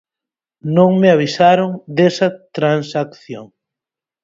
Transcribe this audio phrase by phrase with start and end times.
[0.75, 3.45] Non me avisaron desa transacción.